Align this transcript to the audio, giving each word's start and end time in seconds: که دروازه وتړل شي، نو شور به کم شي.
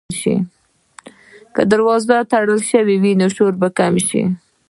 که 1.53 1.61
دروازه 1.71 2.09
وتړل 2.17 2.59
شي، 2.69 3.11
نو 3.19 3.25
شور 3.37 3.53
به 3.61 3.67
کم 3.77 3.93
شي. 4.07 4.21